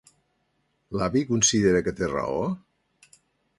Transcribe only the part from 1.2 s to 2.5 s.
considera que té raó?